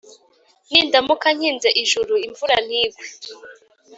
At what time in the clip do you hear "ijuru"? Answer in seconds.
1.83-2.13